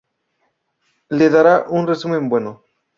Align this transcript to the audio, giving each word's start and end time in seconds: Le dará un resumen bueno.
Le 1.09 1.29
dará 1.29 1.65
un 1.69 1.85
resumen 1.85 2.27
bueno. 2.27 2.63